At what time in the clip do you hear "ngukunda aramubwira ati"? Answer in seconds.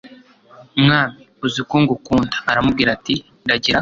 1.83-3.15